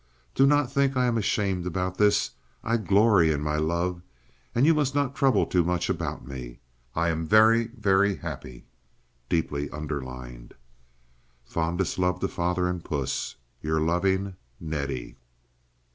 [0.33, 2.31] Do not think I am ashamed about this,
[2.63, 4.01] I glory in my love,
[4.55, 6.57] and you must not trouble too much about me.
[6.95, 8.65] I am very, very happy
[9.29, 10.55] (deeply underlined).
[11.45, 13.35] "Fondest love to Father and Puss.
[13.61, 15.17] "Your loving "Nettie."